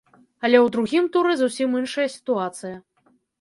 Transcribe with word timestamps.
Але 0.47 0.57
ў 0.59 0.67
другім 0.75 1.09
туры 1.17 1.35
зусім 1.43 1.77
іншая 1.81 2.07
сітуацыя. 2.15 2.75